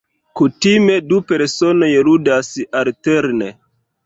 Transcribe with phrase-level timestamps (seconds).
[0.39, 2.51] Kutime, du personoj ludas
[2.81, 3.53] alterne.